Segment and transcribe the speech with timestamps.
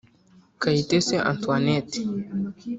[0.61, 1.99] Kayitesi Antoinette